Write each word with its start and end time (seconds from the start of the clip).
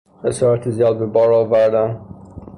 خسارت 0.23 0.69
زیاد 0.69 0.99
به 0.99 1.05
بار 1.05 1.33
آوردن 1.33 1.99